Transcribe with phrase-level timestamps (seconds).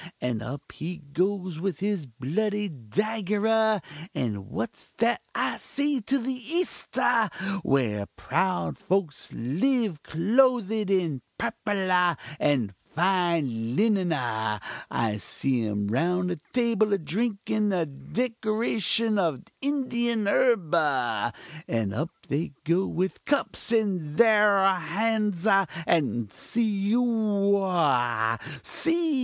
[0.19, 3.79] and up he goes with his bloody dagger ah!
[4.15, 7.29] And what's that I see to the East ah!
[7.61, 12.15] where proud folks live clothed in purple ah!
[12.39, 14.59] and fine linen ah!
[14.89, 21.31] I see 'em round a table a drinkin a decoction of Indian herb ah!
[21.67, 25.67] and up they go with cups in thar hands ah!
[25.85, 28.39] and see ohoah!
[28.65, 29.11] see!